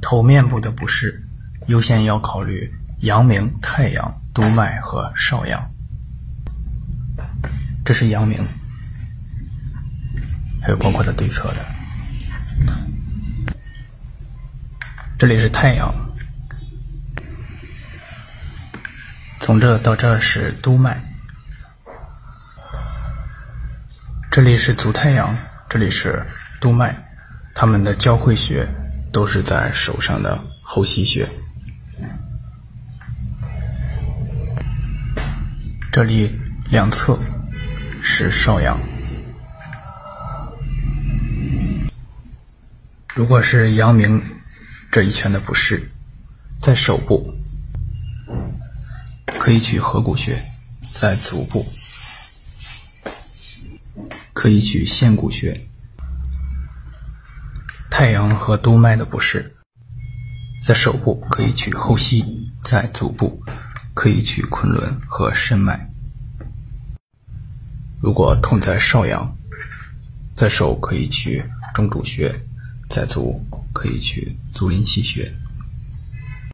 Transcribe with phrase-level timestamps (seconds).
[0.00, 1.22] 头面部的不适，
[1.66, 5.70] 优先要考虑阳明、太阳、督脉和少阳。
[7.84, 8.46] 这是阳明，
[10.62, 11.64] 还有包括它对侧的。
[15.18, 15.92] 这里是太阳，
[19.40, 21.02] 从这到这是督脉。
[24.30, 25.36] 这里是足太阳，
[25.68, 26.24] 这里是
[26.60, 26.94] 督脉，
[27.54, 28.66] 它们的交汇穴
[29.12, 31.28] 都是在手上的后溪穴。
[35.92, 36.30] 这里
[36.70, 37.18] 两侧
[38.02, 38.80] 是少阳。
[43.14, 44.22] 如果是阳明
[44.90, 45.90] 这一圈的不适，
[46.62, 47.34] 在手部
[49.26, 50.40] 可以取合谷穴，
[50.94, 51.66] 在足部。
[54.32, 55.68] 可以取线骨穴，
[58.00, 59.54] 太阳和督脉的不适，
[60.66, 63.42] 在手部可以取后溪，在足部
[63.92, 65.86] 可以取昆仑和肾脉。
[68.00, 69.30] 如果痛在少阳，
[70.34, 71.44] 在手可以取
[71.74, 72.34] 中主穴，
[72.88, 73.38] 在足
[73.74, 75.30] 可以取足临溪穴。